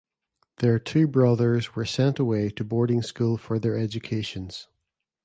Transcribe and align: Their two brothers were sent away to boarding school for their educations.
Their 0.57 0.79
two 0.79 1.07
brothers 1.07 1.75
were 1.75 1.85
sent 1.85 2.17
away 2.17 2.49
to 2.49 2.63
boarding 2.63 3.03
school 3.03 3.37
for 3.37 3.59
their 3.59 3.77
educations. 3.77 4.67